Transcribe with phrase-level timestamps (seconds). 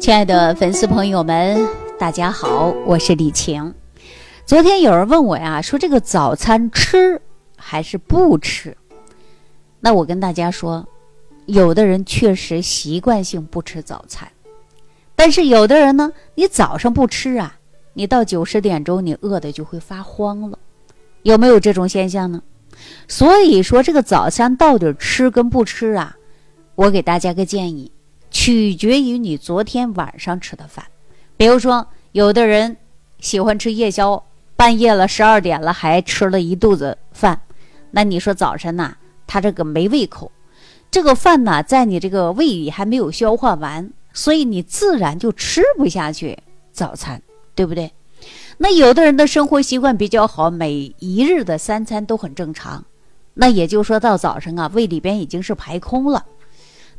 [0.00, 1.68] 亲爱的粉丝朋友们，
[1.98, 3.74] 大家好，我是李晴。
[4.46, 7.20] 昨天有人问我呀，说这个早餐吃
[7.54, 8.74] 还是不吃？
[9.78, 10.88] 那我跟大家说，
[11.44, 14.26] 有的人确实习惯性不吃早餐，
[15.14, 17.58] 但是有的人呢，你早上不吃啊，
[17.92, 20.58] 你到九十点钟你饿的就会发慌了，
[21.24, 22.42] 有没有这种现象呢？
[23.06, 26.16] 所以说这个早餐到底吃跟不吃啊？
[26.74, 27.92] 我给大家个建议。
[28.42, 30.86] 取决于你昨天晚上吃的饭，
[31.36, 32.78] 比如说，有的人
[33.18, 34.24] 喜欢吃夜宵，
[34.56, 37.42] 半夜了十二点了还吃了一肚子饭，
[37.90, 38.94] 那你说早晨呐，
[39.26, 40.32] 他这个没胃口，
[40.90, 46.38] 这个饭呢在你这个胃里还没有消化完，所以你自然就吃不下去
[46.72, 47.20] 早餐，
[47.54, 47.92] 对不对？
[48.56, 52.86] 那有的人的生活习惯比较好，每一日的三餐都很正常，
[53.34, 56.24] 那也就说到早上啊，胃里边已经是排空了。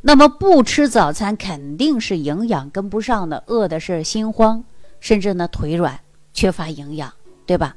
[0.04, 4.62] 那么不吃早餐肯定是营养跟不上的，饿的是心慌，
[4.98, 5.98] 甚至呢腿软，
[6.34, 7.12] 缺乏营养，
[7.46, 7.76] 对吧？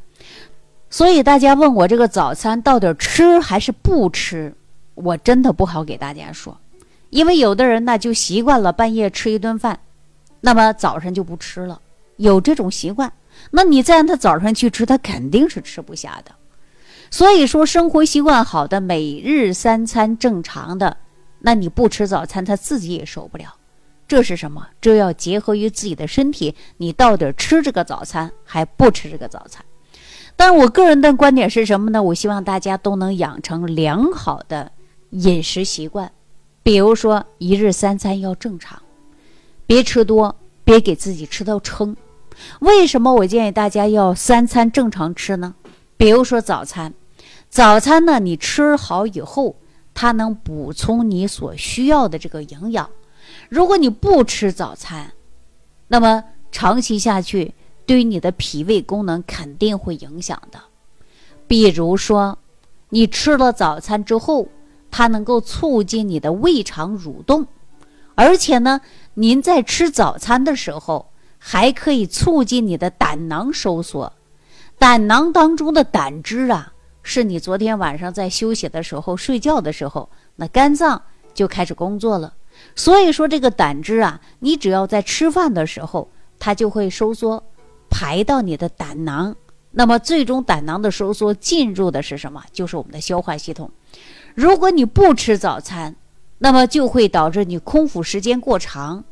[0.90, 4.56] 所以大家问我这个早餐到底吃还是不吃，
[4.96, 6.58] 我真的不好给大家说，
[7.12, 9.80] 因为有的人呢就习惯了半夜吃一顿饭，
[10.42, 11.80] 那么早上就不吃了，
[12.18, 13.14] 有这种习惯，
[13.52, 16.32] 那你再让他早上去吃，他肯定是吃不下的。
[17.12, 20.98] 所以说，生活习惯好的，每日三餐正常的。
[21.40, 23.56] 那你不吃早餐，他自己也受不了。
[24.08, 24.68] 这是什么？
[24.80, 29.66] 这要结合于自己的身体，你到底吃这个早餐还不吃这个早餐？
[30.36, 32.04] 但我个人的观点是什么呢？
[32.04, 34.72] 我希望大家都能养成良好的
[35.10, 36.12] 饮食习惯，
[36.62, 38.80] 比如说一日三餐要正常，
[39.66, 41.96] 别吃多，别给自己吃到撑。
[42.60, 45.56] 为什么我建议大家要三餐正常吃呢？
[45.98, 46.94] 比如说早餐，
[47.50, 49.56] 早餐呢你吃好以后。
[49.96, 52.88] 它能补充你所需要的这个营养。
[53.50, 55.14] 如果你不吃早餐，
[55.88, 60.60] 那么长期下去对于你的脾胃功能肯定会影响的。
[61.48, 62.38] 比如说，
[62.90, 64.48] 你吃了早餐之后，
[64.92, 67.48] 它能够促进你的胃肠蠕动，
[68.16, 68.82] 而且呢，
[69.14, 74.12] 您在吃早餐的时候还可以促进你的胆囊收缩。
[74.78, 76.74] 胆囊当中的胆汁啊。
[77.08, 81.00] 是你昨天晚上在休息的时候、睡觉的时候，那肝脏
[81.36, 82.34] 就开始工作了。
[82.76, 87.44] 所以说，这个胆汁啊，你只要在吃饭的时候，它就会收缩，
[87.92, 89.36] 排到你的胆囊。
[89.70, 92.44] 那么，最终胆囊的收缩进入的是什么？
[92.52, 93.70] 就是我们的消化系统。
[94.34, 95.96] 如果你不吃早餐，
[96.40, 99.04] 那么就会导致你空腹时间过长，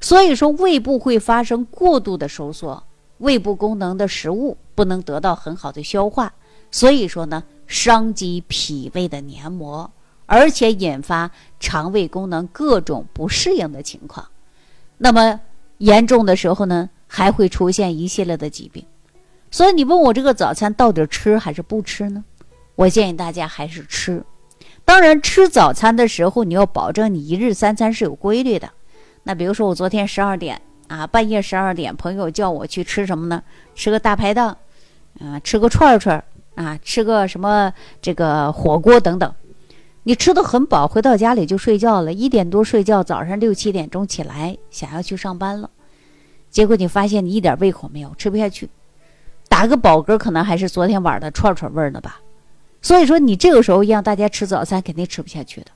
[0.00, 2.82] 所以说胃部会发生过度的收缩，
[3.18, 6.32] 胃部功能的食物不能得到很好的消化。
[6.74, 9.88] 所以说呢，伤及脾胃的黏膜，
[10.26, 11.30] 而且引发
[11.60, 14.26] 肠胃功能各种不适应的情况。
[14.98, 15.38] 那么
[15.78, 18.84] 严重的时候呢，还会出现一系列的疾病。
[19.52, 22.24] 所以你问我这个早餐到底吃还是不吃呢？
[22.74, 24.24] 我建议大家还是吃。
[24.84, 28.68] 当然，吃早餐的时候你要保证你一日三餐是有规律的。
[29.22, 33.44] 那比如说我昨天十二点啊，半夜十二点，朋友叫我去吃什么呢？
[33.76, 34.58] 吃个大排档，
[35.20, 36.24] 啊，吃个串串。
[36.54, 39.34] 啊，吃个什么这个火锅等等，
[40.04, 45.70] 你吃的很饱，回到家里就睡觉了，一点多睡觉，早上六七点钟起来想要去上班了，
[46.50, 48.68] 结果你发现你一点胃口没有，吃不下去，
[49.48, 52.20] 打个饱嗝可能还是昨天晚的串串味儿呢吧。
[52.80, 55.68] 所以说你这个时候让大家吃早餐肯定吃不下去的。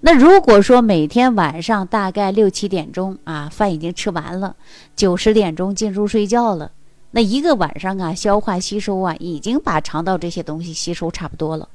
[0.00, 4.56] 那如果说每天晚上大概六七点钟啊，饭已经吃完了，
[4.96, 6.72] 九十点钟进入睡觉了。
[7.10, 11.68] 那一个晚上啊，消化吸收啊，已经把肠道这些东西吸收差不多了。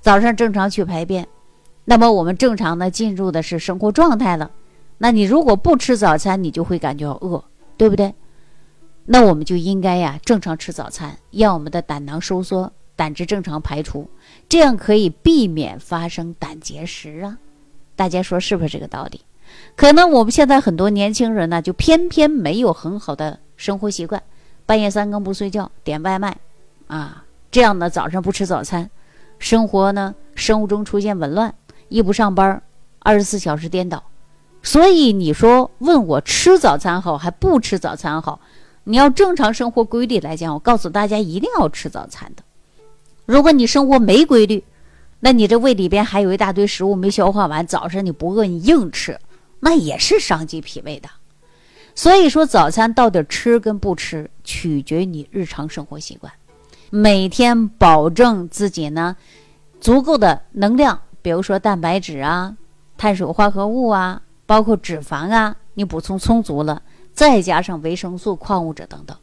[0.00, 1.28] 早上正常去排便，
[1.84, 4.50] 那么我们正常的进入的是生活状态了。
[4.98, 7.42] 那你如果不吃早餐，你就会感觉饿，
[7.76, 8.14] 对不对？
[9.06, 14.08] 那我们就应该呀，正常吃早餐，让我们的胆囊收缩，胆汁正常排出，
[14.48, 17.38] 这样可以避免发生胆结石啊。
[17.96, 19.20] 大家说是不是这个道理？
[19.76, 24.22] 可能我们现在很多年轻人呢，就偏偏没有很好的生活习惯。
[24.70, 26.36] 半夜三更不睡觉，点外卖，
[26.86, 28.88] 啊，这样呢早上不吃早餐，
[29.40, 31.52] 生活呢生物钟出现紊乱，
[31.88, 32.62] 一不上班，
[33.00, 34.00] 二十四小时颠倒。
[34.62, 38.38] 所以你说问我吃早餐好还不吃早餐好？
[38.84, 42.44] 你要正常生活规律来讲，我告诉大家一定要吃早餐的。
[43.26, 44.62] 如果你生活没规律，
[45.18, 49.18] 那你这胃里边还有一大堆食物没消化完，早上你不饿你硬吃，
[49.58, 51.08] 那也是伤及脾胃的。
[51.92, 56.32] 所以说，早餐到底吃跟不吃，取决于你日常生活习惯。
[56.90, 59.16] 每天保证自己呢
[59.80, 62.56] 足够的能量，比如说蛋白质啊、
[62.98, 66.82] 碳水化合物啊，包括脂肪啊，你补充充足了，
[67.12, 69.16] 再加上维生素、矿物质等等，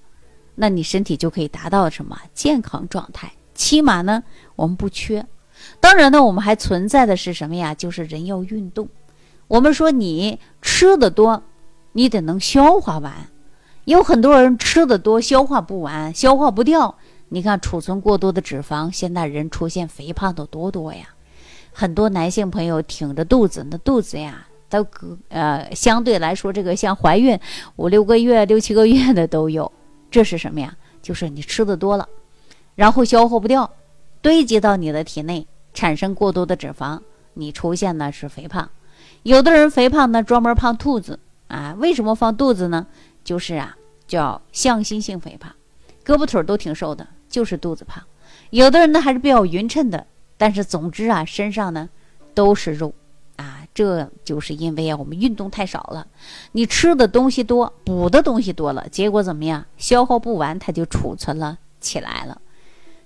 [0.56, 3.30] 那你身体就可以达到什么健康状态？
[3.54, 4.24] 起码呢，
[4.56, 5.28] 我们不缺。
[5.82, 7.76] 当然呢，我们还存在的是什么呀？
[7.76, 8.88] 就是人要运动。
[9.50, 11.44] 我们说你吃的多，
[11.92, 13.14] 你得能消化完。
[13.88, 16.94] 有很多人吃的多，消化不完，消化不掉。
[17.30, 21.08] 你看储存过多的脂肪，现在人出现肥胖的多多呀。
[21.72, 24.86] 很多男性朋友挺着肚子，那肚子呀，都
[25.30, 27.40] 呃相对来说，这个像怀孕
[27.78, 29.72] 五六个月、六七个月的都有。
[30.12, 30.76] 这是什么呀？
[31.02, 32.10] 就是你吃的多了，
[32.76, 33.72] 然后消化不掉，
[34.22, 37.00] 堆积到你的体内，产生过多的脂肪，
[37.36, 38.70] 你出现的是肥胖。
[39.24, 41.18] 有的人肥胖呢，专门胖肚子
[41.48, 41.74] 啊？
[41.80, 42.86] 为什么放肚子呢？
[43.28, 43.76] 就是啊，
[44.08, 45.52] 叫向心性肥胖，
[46.06, 48.02] 胳膊腿都挺瘦的，就是肚子胖。
[48.52, 50.08] 有的人呢还是比较匀称的，
[50.38, 51.90] 但是总之啊，身上呢
[52.34, 52.94] 都是肉
[53.36, 56.08] 啊，这就是因为啊我们运动太少了，
[56.54, 59.66] 你吃的东西多，补的东西多了，结果怎么样？
[59.76, 62.42] 消耗不完，它就储存了起来了。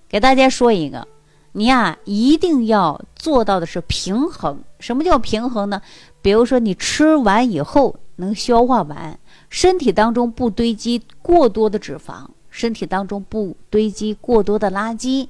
[0.08, 1.08] 给大家说一个，
[1.54, 4.64] 你呀一定要做到的是平衡。
[4.80, 5.82] 什么叫平衡呢？
[6.22, 9.18] 比如说你吃完以后能消化完。
[9.52, 15.28] 身体当中不堆积过多的脂肪，身体当中不堆积过多的垃圾，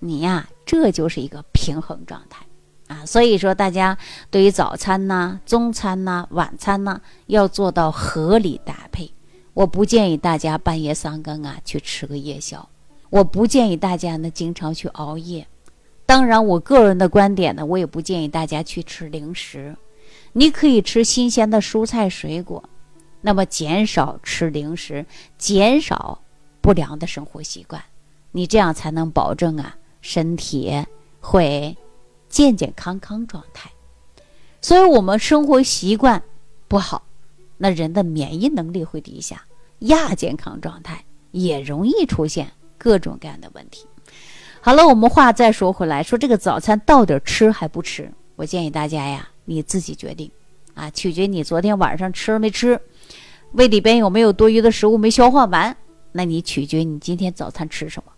[0.00, 2.44] 你呀，这就是一个平衡状态
[2.88, 3.06] 啊。
[3.06, 3.96] 所以说，大家
[4.32, 9.08] 对于早餐呐、中餐呐、晚餐呐，要做到合理搭配。
[9.54, 12.68] 我不建议大家半夜三更啊去吃个夜宵，
[13.10, 15.46] 我不建议大家呢经常去熬夜。
[16.04, 19.76] 当然，我个人的观点呢，我也不建议大家去吃零食。
[20.32, 22.64] 你可以吃新鲜的蔬菜水果。
[23.22, 25.06] 那么减少吃零食，
[25.38, 26.20] 减少
[26.60, 27.82] 不良的生活习惯，
[28.32, 30.84] 你这样才能保证啊身体
[31.20, 31.74] 会
[32.28, 33.70] 健健康康状态。
[34.60, 36.22] 所以，我们生活习惯
[36.68, 37.02] 不好，
[37.56, 39.44] 那人的免疫能力会低下，
[39.80, 43.86] 亚健康状态也容易出现各种各样的问题。
[44.60, 48.12] 好了，我们话再说回来，说这个早餐到底吃还不吃？
[48.36, 50.30] 我建议大家呀，你自己决定
[50.74, 52.80] 啊，取决你昨天晚上吃没吃。
[53.52, 55.76] 胃里边有没有多余的食物没消化完？
[56.12, 58.12] 那你取决你今天早餐吃什么。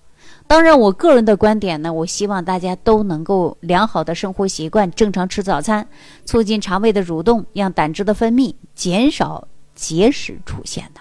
[0.47, 5.87] 当然，我个人的观点呢，我希望大家都能够良好的生活习惯，正常吃早餐，
[6.25, 11.01] 促进肠胃的蠕动，让胆汁的分泌，减少结石出现的。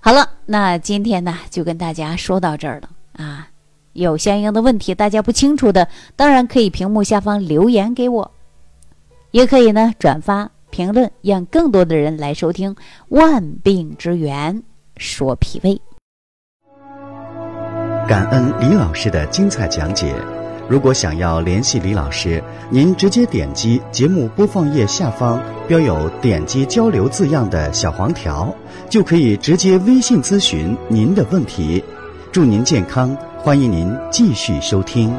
[0.00, 3.48] 好了，那今天呢就跟大家说到这儿了啊。
[3.92, 8.30] 有相应的问题，大家不清楚的，当然可以屏幕下方留言给我，
[9.30, 10.50] 也可以呢转发。
[10.78, 12.72] 评论，让更多的人来收听
[13.08, 14.62] 《万病之源
[14.96, 15.72] 说脾胃》。
[18.08, 20.14] 感恩李老师的精彩讲解。
[20.68, 22.40] 如果想要联系李老师，
[22.70, 28.54] 您直接点击节目播放页下方标有“点击交流”字样的小黄条，
[28.88, 31.82] 就可以直接微信咨询您的问题。
[32.30, 35.12] 祝您健康，欢迎您继续收听。